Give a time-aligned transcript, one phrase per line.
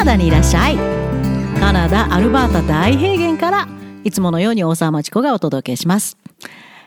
[0.00, 0.76] ナダにいらっしゃい
[1.60, 3.68] カナダアルバータ大平原から
[4.02, 6.16] いつものように大沢町子がお届けします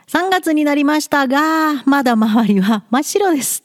[0.08, 3.63] 3月になりましたがまだ周りは真っ白です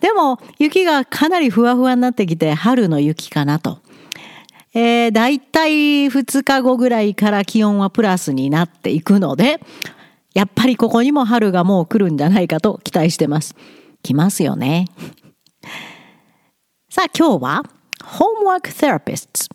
[0.00, 3.78] でも雪がかなりふわふわになってきて春の雪かなと
[4.74, 9.60] えー、だいたい2日後ぐらいから気温はプラスになっていくので、
[10.32, 13.56] やっぱりここにも春がもう来るんじゃないかと期待してます。
[14.04, 14.84] 来ますよね。
[16.88, 17.64] さあ今日は
[18.10, 19.48] Homework Therapists.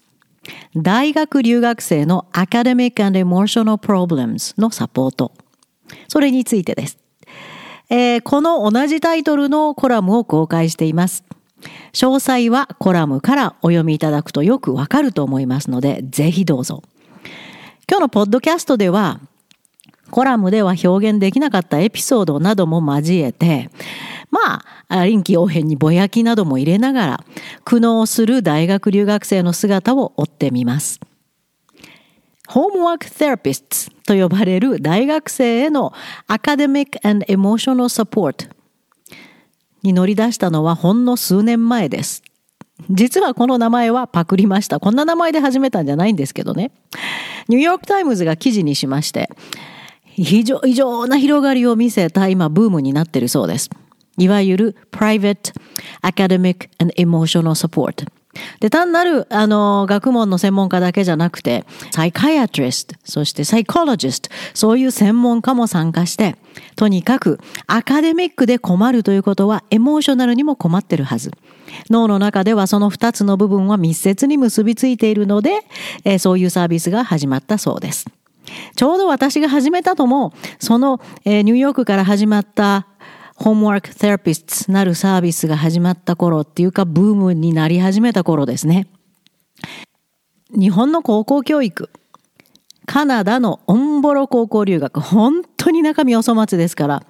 [0.76, 5.34] 大学留学生の Academic and Emotional Problems のサポート。
[6.08, 6.98] それについてです、
[7.90, 11.26] えー、この同じタイトルのコラムを公開しています。
[11.92, 16.82] 詳細はコラムからお読みいただくとよくわかると思いますのでぜひどうぞ。
[17.90, 19.20] 今日のポッドキャストでは
[20.12, 23.70] コラムでは表現できなかったエピソードなども交えて
[24.32, 27.24] まあ、臨機応変にぼやきなども入れながら、
[27.64, 31.00] 苦悩する大学留学生の姿を追ってみます。
[32.48, 35.94] ホームワークセラピストと呼ばれる大学生への
[36.28, 38.50] アカデミック and emotional support
[39.82, 42.22] に乗り出したのはほんの数年前です。
[42.90, 44.80] 実はこの名前はパクりました。
[44.80, 46.72] こんな名前で始めたんじゃないんですけどね。
[47.48, 49.30] ニューヨークタイムズが記事にしまして、
[50.04, 53.70] 非常異常な広がりを見せた今ブームになってるそうです。
[54.18, 55.54] いわゆる Private
[56.02, 58.08] Academic and Emotional Support
[58.60, 66.36] で、単なる、あの、学問の専門家だけじゃなくて、 psychiatrist、そして psychologist、そういう専門家も参加して、
[66.76, 71.32] とにかく、アカデミックで困るということは、エモーショナルにも困ってるはず。
[71.90, 75.62] 脳の中ではその二つの部分は密接に結びついているので、
[76.04, 78.06] え、そういうサービスが始まったそうです。
[78.76, 82.88] ちょうど私が始めたとも、その、え、ニューヨークから始まった
[83.36, 88.88] ホームワークセラピストなるサービスが始まった頃っていうかブームになり始めた頃ですね。
[90.50, 91.90] 日本の高校教育、
[92.86, 97.04] カナダのオンボロ高校留学、本当に中身お粗末ですから、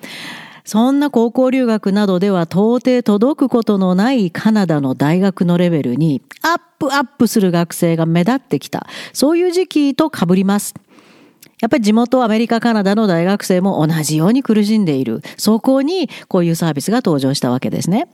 [0.64, 8.88] そんな高校留学などでは到底届くことのないカナダの大学のレベルにアップアップする学生が目立ってきた。
[9.14, 10.74] そういう時期と被ります。
[11.62, 15.22] やっぱり地元アメリカ、カナダの大学生も同じように苦しんでいる。
[15.38, 18.08] そこにこういうサービスが登場したわけですね。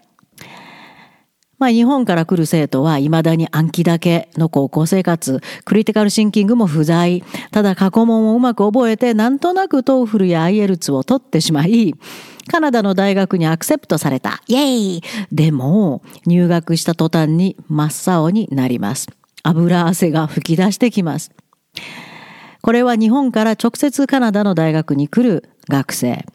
[1.61, 7.23] まあ、日本から来る生徒は未だに暗記だけの高校生活、 critical thinking も不在。
[7.51, 11.93] ただ過去問をうまく覚えて、なんとなく TOEFL や IELTS を取ってしまい、
[12.47, 14.41] カナダの大学に accept された。
[14.47, 19.09] イェイでも、入学した途端に真っ青になります。
[19.43, 21.31] 油汗が吹き出してきます。
[22.61, 26.25] これは日本から直接カナダの大学に来る学生。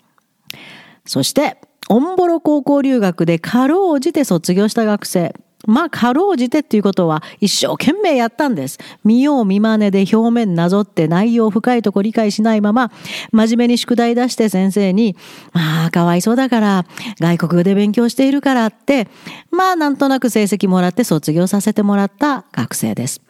[1.05, 5.35] そして、オンボロ高校留学でかろうじて卒業した学生。
[5.67, 8.79] まあ、かろうじてっていうことは一生懸命やったんです。
[9.05, 12.93] 見よう見まねで表面なぞって内容深いとこ理解しないまま、
[13.33, 15.17] 真面目に宿題出して先生に、
[15.53, 16.87] まあ、かわいそうだから、
[17.21, 19.09] 外国語で勉強しているからって、
[19.51, 23.21] まあ、なんとなく成績もらって卒業させてもらった学生です。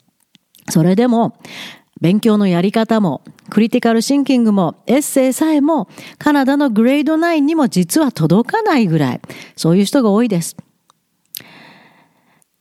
[0.69, 1.39] それでも、
[2.01, 9.21] 勉強のやり方も、クリティカルシンキングも、エッセイさえも、カナダのグレード9にも実は届かないぐらい、
[9.57, 10.57] そういう人が多いです。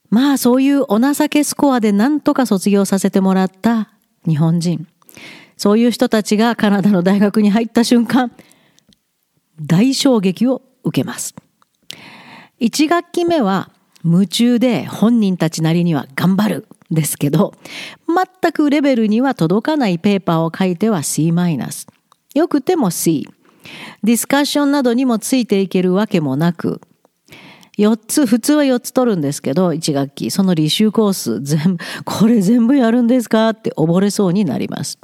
[0.09, 3.89] まあそういうお情けスコアで何とか卒業させてもらった
[4.25, 4.87] 日本人。
[5.57, 8.31] そういう人たちがカナダの大学に入った瞬間、
[9.59, 11.35] 大衝撃を受けます。
[12.61, 13.69] 1学期目は
[14.05, 17.53] 夢中で本人たちなりには頑張るですけど、
[18.07, 21.87] 全くレベルには届かないペーパーを書いては C マイナス。
[22.33, 23.27] よくても C。
[24.03, 26.81] ディスカッションなどにもついていけるわけもなく、
[27.77, 33.49] 4つ、普通は4つ取るんですけど、1学期、その履修コース全部、これ全部やるんですか？
[33.49, 34.99] って溺れそうになります。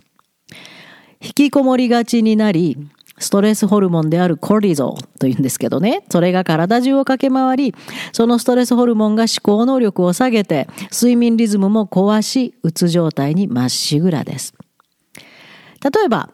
[1.20, 2.78] 引きこもりがちになり、
[3.22, 7.76] ストレスホルモンであるコルディゾーというんですけどね、それが体中を駆け回り、
[8.12, 14.54] そのストレスホルモンが思考能力を下げて、睡眠リズムも壊し、うつ状態にまっしぐらです。
[15.16, 16.30] 例えば、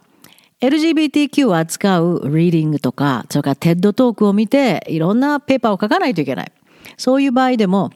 [0.62, 6.52] LGBTQ を扱うリーディングとか、それから TED トークを見て、いろんなペーパーを書かないといけない。
[6.98, 7.92] そういう場合でも、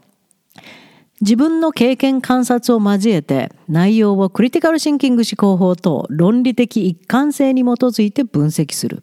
[1.22, 9.02] 自分の経験観察を交えて内容をクリティカルシンキング思考法と論理的一貫性に基づいて分析する。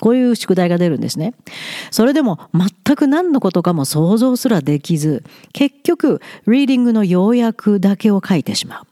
[0.00, 1.34] こういう宿題が出るんですね。
[1.90, 8.86] それでも全く何のことかも想像すらできず、結局、リーディングの要約だけを書いてしまう。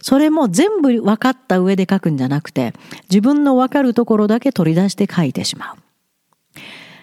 [0.00, 2.74] それも全部分かった上で書くんじゃなくて、
[3.10, 5.76] 自分の分かるところだけ取り出して書いてしまう。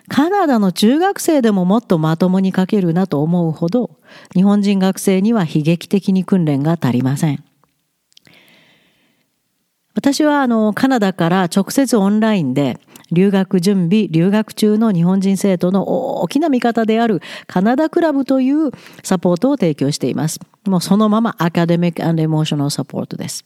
[0.10, 3.92] カナダの中学生でももっとまともに書けるなと思うほど、
[4.34, 7.44] 日本人学生には悲劇的に訓練が足りません。
[9.96, 12.80] 私はあのカナダから直接オンラインで
[13.12, 15.88] 留学準備、留学中の日本人生徒の
[16.22, 18.72] 大きな味方であるカナダクラブという
[19.04, 20.40] サポートを提供しています。
[20.66, 23.44] もうそのままアカデミックエモーショナルサポートです。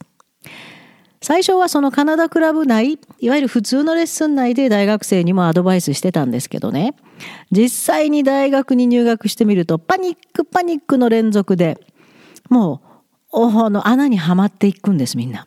[1.24, 6.94] 最初はそのカナダクラブ内、いわゆる普通のレッスン内で大学生にもアドバイスしてたんですけどね、
[7.50, 11.80] 実際に大学に入学してみるとパニックパニックの連続で、
[12.50, 12.82] も
[13.32, 15.46] う、おの穴にはまっていくんです、みんな。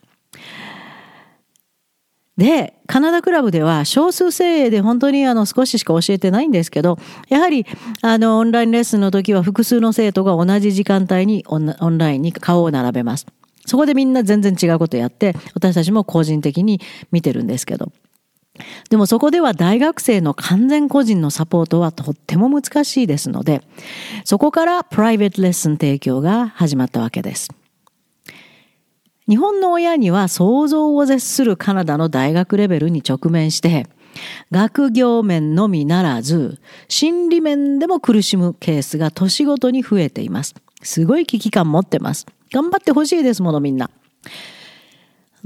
[2.37, 6.97] で、カナダクラブでは少数精鋭で本当にあの少ししか教えてないんですけど、
[7.29, 7.67] やはり
[8.01, 13.27] あのオンラインレッスンの時は複数の生徒が同じ時間帯にオンラインに顔を並べます。
[13.67, 16.81] そこでみんな全然違うことやって、私たちも個人的に
[17.11, 17.91] 見てるんですけど。
[18.89, 23.61] でもそこでは大学生の完全個人のサポートはとっても難しいですので、
[24.23, 27.49] そこからプライベートレッスン提供が始まったわけです。
[29.27, 33.85] 日本の親には想像を絶するカナダの大学レベルに直面して、
[34.49, 40.55] 学業面のみならず、心理面でも苦しむケースが年ごとに増えています。
[40.81, 42.25] すごい危機感持ってます。
[42.51, 43.89] 頑張ってほしいですものみんな。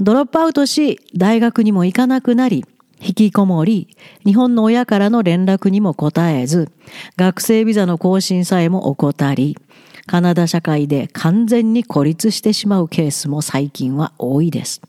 [0.00, 2.64] ドロップアウトし、大学にも行かなくなり、
[3.00, 3.88] 引きこもり、
[4.24, 6.70] 日本の親からの連絡にも答えず、
[7.16, 9.58] 学生ビザの更新さえも怠り、
[10.06, 14.82] カナダ社会で完全に孤立してしまうケースも最近は多いです。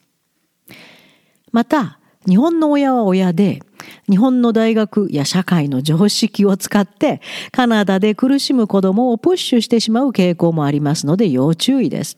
[1.51, 3.61] また、日本の親は親で、
[4.09, 7.21] 日本の大学や社会の常識を使って
[7.51, 12.15] カナダで苦しむ子供をプッシュしてしまう傾向もありますので要注意です。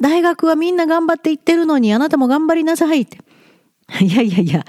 [0.00, 3.18] 大学はみんな頑張って行ってるのにあなたも頑張りなさいって。
[4.00, 4.64] いやいやいや、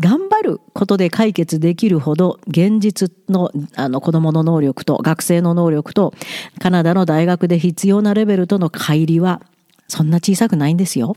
[0.00, 6.14] 頑張ることで解決できるほど現実のあの子供の能力と学生の能力と
[6.58, 9.42] カナダの大学で必要なレベルとの乖離は
[9.88, 11.14] そんな小さくないんですよ。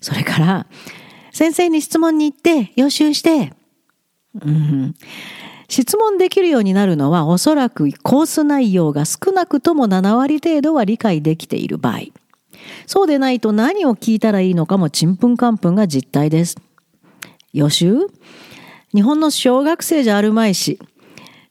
[0.00, 0.66] それから
[1.32, 3.52] 先生に質問に行って予習して、
[4.40, 4.94] うん、
[5.68, 12.00] 質問できるようになるのはおそらくコース内容が少なくとも7割程度は理解できている場合。
[12.86, 16.56] そうでないと何を聞いたらいいのかもちんぷんかんぷんが実態です。
[17.52, 17.96] 予習？
[18.94, 20.78] 日本の小学生じゃあるまいし、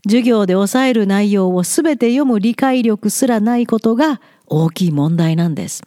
[0.06, 5.84] 授業で抑える内容を全て読む理解力すらないことが大きい問題なんです。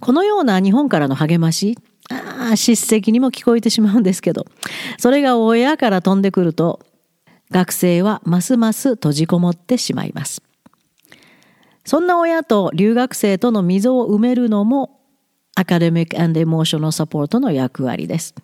[0.00, 1.76] このような日本からの励まし、
[2.10, 4.46] ああ、叱責にも聞こえてしまうんですけど、
[4.98, 6.80] それが親から飛んでくると、
[7.50, 10.42] 学生はますます閉じこもってしまいます。
[11.84, 15.00] そんな親と留学生との溝を埋めるのも、
[15.54, 18.34] アカデミック・エモーショナル・サポートの役割です。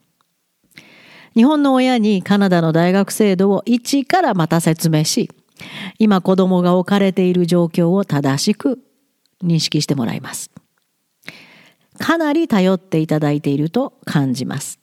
[1.34, 5.30] 日本の親にカナダの大学制度を一からまた説明し、
[5.98, 8.80] 今子供が置かれている状況を正しく
[9.42, 10.50] 認識してもらいます。
[11.98, 14.78] かなり頼っていただいていると感じます。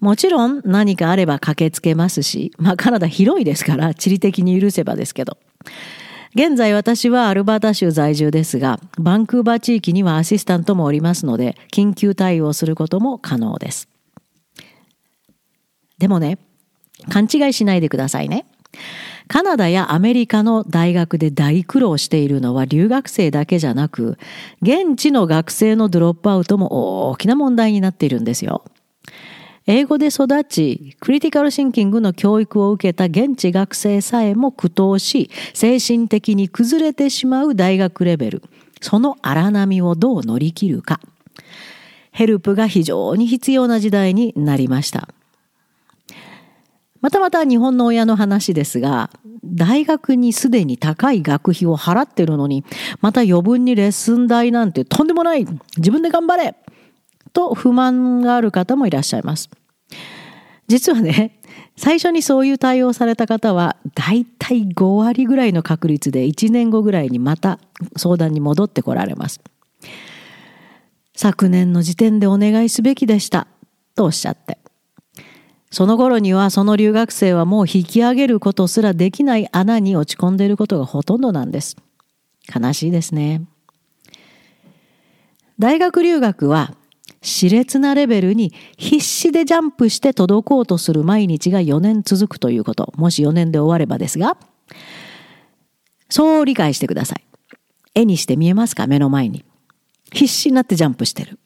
[0.00, 5.38] もちろん何かあれば駆けつけますし、まあカナダ広いですから地理的に許せばですけど。
[6.36, 13.88] 現在私はアルバータ州在住ですが、バンクーバー地域にはアシスタントもおりますので、緊急対応することも可能です。
[15.98, 16.38] でもね、
[17.08, 18.46] 勘違いしないでくださいね。
[19.26, 24.18] カナダやアメリカの大学で大苦労しているのは留学生だけじゃなく、
[24.60, 28.64] 現地の学生のドロップアウトも大きな問題になっているんですよ。
[29.66, 38.42] 英語で育ち、クリティカルシンキングの教育を受けた現地学生さえも苦闘し、精神的に崩れてしまう大学レベル。
[38.82, 41.00] その荒波をどう乗り切るか。
[42.12, 45.08] ヘルプが非常に必要な時代になりました。
[47.04, 49.10] またまた日本の親の話ですが、
[49.44, 52.64] 大学にすでに高い学費を払ってるのに、
[53.02, 55.46] また余分にレッスン代なんてとんでもない
[55.76, 56.56] 自分で頑張れ
[57.34, 59.50] と不満がある方もいらっしゃいます。
[60.66, 61.38] 実はね、
[61.76, 67.58] 最初にそういう対応された方は、だいたい5割ぐらいの確率で1年後ぐらいにまた
[67.98, 69.42] 相談に戻ってこられます。
[71.14, 73.46] 昨年の時点でお願いすべきでした
[73.94, 74.63] とおっしゃって。
[75.74, 81.76] その頃にはその留学生はもう引き上げることすらできない穴に落ち込んでいることがほとんどなんです。
[82.54, 83.42] 悲しいですね。
[85.58, 86.74] 大学留学は
[87.22, 92.92] 熾烈なレベルに必死でジャンプして届こうとする毎日が4年続くということ。
[92.96, 94.36] もし4年で終わればですが、
[96.08, 97.24] そう理解してください。
[97.96, 98.86] 絵にして見えますか？
[98.86, 99.44] 目の前に。
[100.12, 101.40] 必死になってジャンプしてる。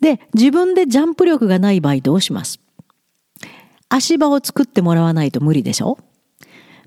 [0.00, 2.58] で、自分でジャンプ力がない場合どうします？
[3.88, 5.98] 足場を作ってもらわないと無理でしょ？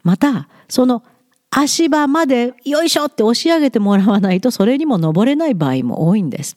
[0.03, 1.03] また、その
[1.49, 6.55] 足場までよいしょって押し上げてもらわないとそれにも登れない場合も多いんです。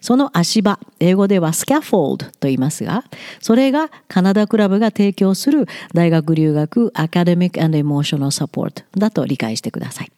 [0.00, 3.04] その足場、英語ではスキャフォールドと言いますが、
[3.40, 10.12] それがカナダクラブが提供する大学留学アカデミックエモーショナルサポートだと理解してください。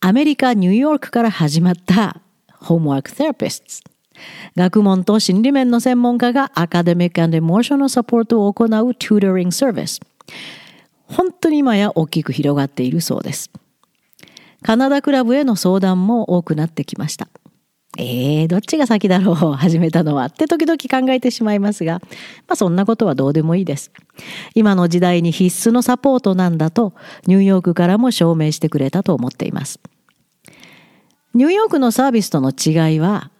[0.00, 2.20] アメリカ・ニューヨークから始まった
[2.56, 3.90] ホームワークセラピスト。
[4.56, 10.00] 学問と心理面の専門家がアカデミックエモーショナルサポートを行うトゥードリングサービス。
[11.04, 13.50] 本当に今や大きく広がっているそうです。
[14.62, 17.28] カナダクラブへの相談も多くなってきました。
[17.96, 22.00] えー、どっちが先だろう始めたのはって時々考えてしまいますが、
[22.46, 23.90] まあそんなことはどうでもいいです。
[24.54, 26.92] 今の時代に必須のサポートなんだと
[27.26, 29.80] ニューヨークからも証明してくれたと思っています。
[31.34, 33.30] ニューヨークのサービスとの違いは、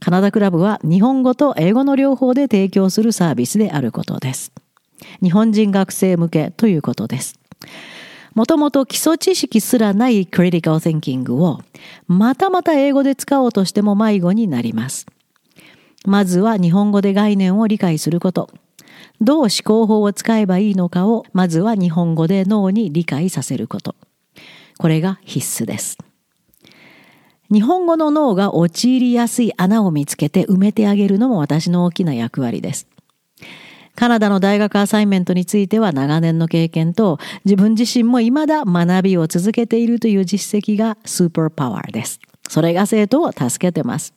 [0.00, 4.52] カナダクラブは日本語と英語の両方で提供するサービスであることです。
[5.22, 7.38] 日本人学生向けということです。
[8.34, 11.60] もともと基礎知識すらないクリティカル・ティンキングを
[12.06, 15.06] またまた英語で使おうとしても迷子になります。
[16.04, 18.50] まずは日本語で概念を理解すること。
[19.20, 23.96] どう思考法を使えばいいのかをまずは日本語で脳に理解させること。
[24.78, 25.98] これが必須です。
[27.50, 32.86] 日本語の脳が陥りやすい穴を見つけて埋めてあげるのも私の大きな役割です。
[33.94, 42.20] カナダの大学アサイメントについては長年の経験と自分自身も未だ学びを続けているという実績がスーパーパワーです。
[42.48, 44.14] それが生徒を助けてます。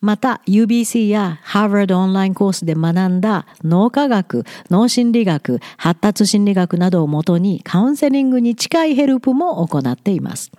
[0.00, 10.50] また UBC やハーバードオンラインコースで学んだ脳科学、脳心理学、発達心理学などをもとにカウンセリングに近いヘルプも行っています。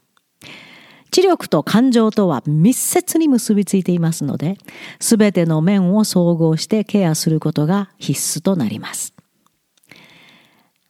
[1.12, 4.58] 知力と感情とは密接に結びついていますので、
[5.00, 9.14] すべての面を総合してケアすることが必須となります。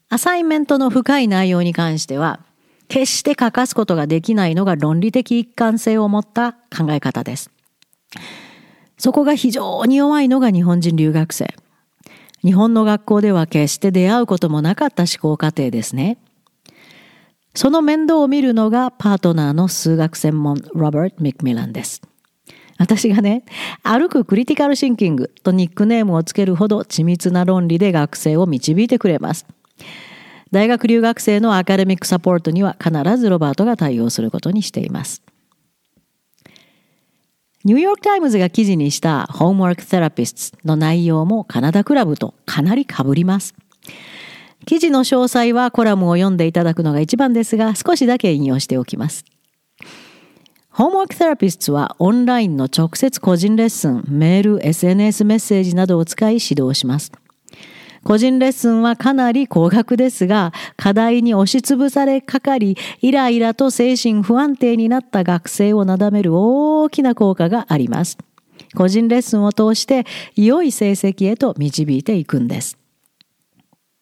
[0.09, 2.39] アサイメントの深い内容に関しては、
[2.87, 7.51] 決して書かすことができないのが論理的一貫性を持った考え方です。
[8.97, 11.53] そこが非常に弱いのが日本人留学生。
[12.43, 16.17] 日本の学校では決して出会うこともなかった思考過程ですね。
[17.57, 22.03] その面倒を見るのがパートナーの数学専門ロバート・ミックミランです。
[22.77, 23.45] 私がね、
[23.81, 29.47] 歩くクリティカルシンキングとニックネームをつけるほど緻密な論理で学生を導いてくれます。
[30.51, 35.23] 大学留学生のアカデミックサポートには必ずロバートが対応することにしています。
[37.63, 43.55] ニューヨーク・タイムズが記事にしたホームワーク・セラピストの内容もカナダクラブとかなり被ります。
[44.65, 49.23] 記事の詳細はコラムを読んでいただくのが一番ですが、少しだけ引用しておきます。
[50.69, 57.11] ホームワークセラピストはオンラインの直接個人レッスン、メール、SNS メッセージなどを使い指導します。
[58.03, 68.17] 個人レッスンはかなり高額ですが、課題に押しつぶされかかり、イライラと精神不安定になった学生をなだめる大きな効果があります。
[68.75, 72.77] 個人レッスンを通して良い成績へと導いていくんです。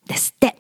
[0.07, 0.55] ですって。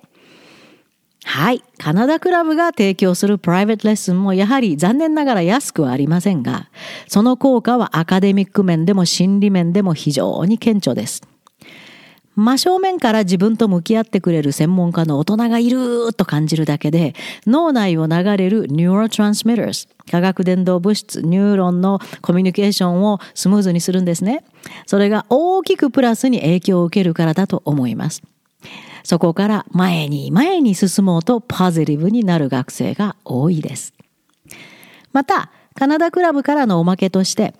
[1.23, 1.63] はい。
[1.79, 6.69] カナダクラブが提供するプライベートレッスンもやはり残念ながら安くはありませんが、
[7.07, 11.23] その効果はアカデミック面でも心理面でも非常に顕著です。
[12.35, 17.15] 真正面から自分と向き合ってくれる専門家の大人がいると感じるだけで、
[17.47, 24.43] 脳内を流れる neurotransmitters、化学伝導物質、ニューロンのコミュニケーションをスムーズにするんですね。
[24.85, 28.21] それが大きくプラスに影響を受けるからだと思います。
[29.05, 33.93] そこから前に前に進もうとポジティブになる学生が多いです。
[35.13, 37.53] また、カナダクラブからのおまけとして、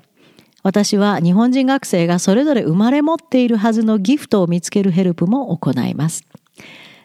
[0.63, 6.25] 私は日本人学生がそれぞれ生まれ持っているはずのギフトを見つけるヘルプも行います。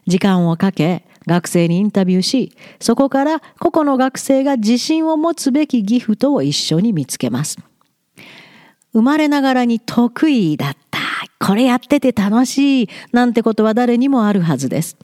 [0.06, 7.59] 時間をかけ、学生にインタビューし、そこから個々の学生が自信を持つべきギフトを一緒に見つけます。
[8.94, 10.89] 生まれながらに得意だった。
[11.40, 12.88] これやってて楽しい。
[13.12, 14.97] なんてことは誰にもあるはずです。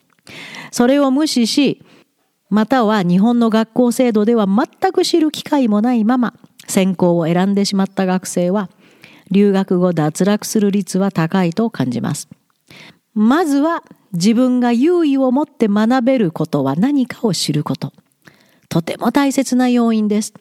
[0.71, 1.83] それを無視し、
[2.50, 6.35] または日本の学校制度では全く知る機会もないまま
[6.69, 8.71] 専攻を選んでしまった学生は
[9.33, 12.28] 留学後脱落する率は高いと感じます。
[13.14, 17.93] まずは自分が優位を持って学べることは何かを知ること。
[18.69, 20.35] とても大切な要因です。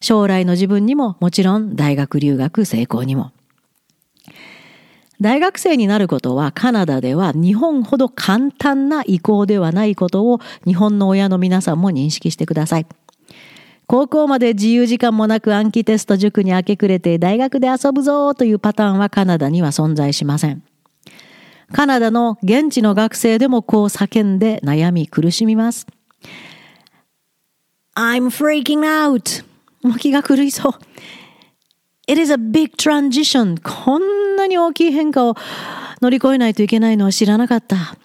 [0.00, 3.33] 将来の自分にももちろん大学留学成功にも。
[5.24, 12.86] 大学生になることはカナダでは日本ほど簡単な意向ではないことを日本の親の皆さんも認識してください。
[13.86, 20.62] 高校まで自由時間もなく暗記テスト塾に明け暮れて大学で遊ぶぞというパターンはカナダには存在しません。
[21.72, 25.86] カナダの現地の学生でもこう叫んで悩み苦しみます。
[27.96, 29.42] I'm freaking out!
[29.82, 30.72] もう気が狂いそう。
[32.06, 33.58] It is a big transition.
[33.62, 35.36] こんなに大きい変化を
[36.00, 37.96] 乗り越えないといけないのは知らなかった。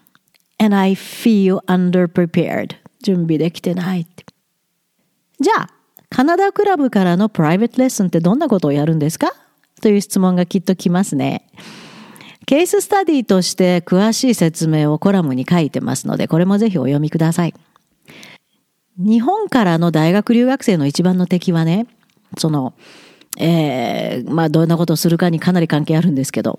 [0.58, 2.76] And I feel underprepared.
[3.02, 4.06] 準備できてない。
[5.38, 5.70] じゃあ、
[6.10, 9.32] カナダクラブからのプライベートレッスンってどんなことをやるんですか？
[9.80, 11.46] という質問がきっと来ますね。
[12.46, 17.54] ケーススタディとして詳しい説明をコラムに書いてますので、これもぜひお読みください。
[18.98, 21.86] 日本からの大学留学生の一番の敵はね、
[22.36, 22.74] その、
[23.38, 26.58] えー、まあどんなことをするかにかなり関係あるんですけど、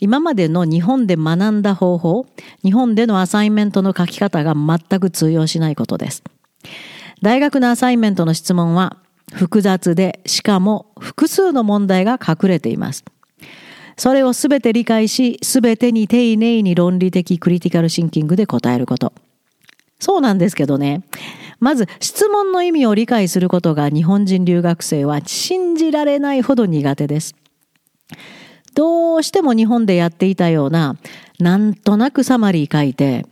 [0.00, 2.26] 今までの日本で学んだ方法、
[2.62, 6.22] 日本でのアサインメントの書き方が全く通用しないことです。
[7.22, 8.96] 大学のアサインメントの質問は
[9.32, 13.04] 複雑で、しかも複数の問題が隠れています。
[13.96, 19.12] それをすべて理解し、すべてに丁寧に論理的クリティカルシンキングで答えること。
[20.00, 21.02] そうなんですけどね。
[21.62, 27.36] まず質問の意味を理解することが日本人留学生は信じられないほど苦手です。
[28.74, 30.96] どうしても日本でやっていたような、
[31.38, 33.26] なんとなくサマリー書いて、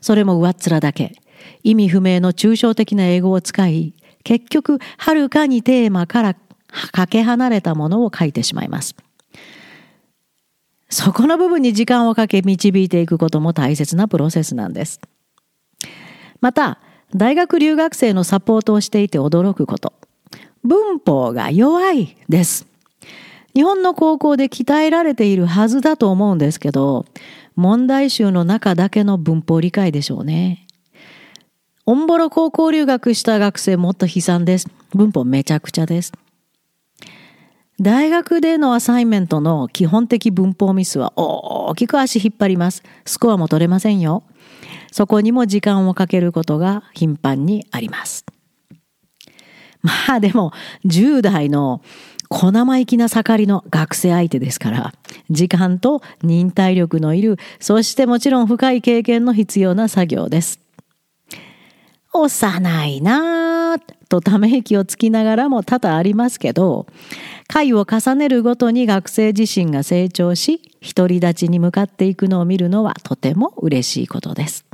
[0.00, 1.14] それも上っ面だけ、
[1.62, 6.36] 意味不明の抽象的な英語を使い、結局、はるかにテーマから
[6.90, 8.96] かけ離れたものを書いてしまいます。
[10.88, 15.00] そこの部分に時間をかけ導いていくことも大切なプロセスなんです。
[16.40, 16.80] また、
[17.14, 19.92] 大学留学生のサポートをしていて驚くこと。
[20.64, 22.66] 文法が弱いです。
[23.54, 27.04] 日本の高校で鍛えられているはずだと思うんですけど、
[27.54, 30.66] 問題集の中だけの文法理解でしょうね。
[31.84, 34.68] オンボロ高校留学した学生もっと悲惨です。
[34.94, 36.12] 文法めちゃくちゃです。
[37.80, 42.82] 大学でのアサイメントの基本的文法ミスは大きく足引っ張ります。
[43.04, 44.22] スコアも取れませんよ。
[44.92, 48.24] そこにも時間をかけることが頻繁にあります。
[49.82, 50.52] まあでも、
[50.86, 51.82] 10代の
[52.28, 54.94] 小生意気な盛りの学生相手ですから、
[55.28, 60.60] 時間と忍耐力のいる、そしてもちろん深い経験の必要な作業です。
[62.14, 66.86] 幼いなぁとため息をつきながらも多々ありますけど、
[67.48, 70.60] 回を重ねるごとに学生自身が成長し、
[70.94, 74.71] 独り立ちに向かっていくのを見るのはとても嬉しいことです。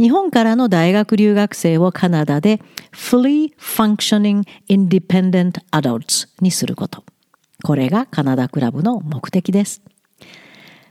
[0.00, 7.04] 日本からの大学留学生をカナダで Fully Functioning Independent Adults にすること。
[7.62, 9.82] これがカナダクラブの目的です。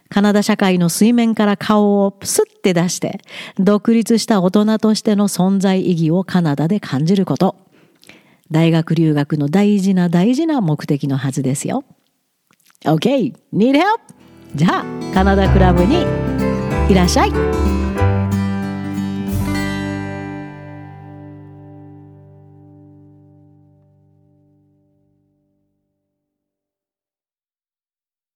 [0.10, 3.20] カナダ社会の水面から顔をプスッて出して、
[3.58, 7.56] 独立した大人としての存在意義をカナダで感じること。
[8.52, 11.84] 大学留学の大事な大事な目的のはずですよ。
[12.86, 13.34] OK!
[13.52, 13.84] Need help?
[14.54, 16.06] じゃあ、カナダクラブに
[16.92, 17.32] いらっしゃい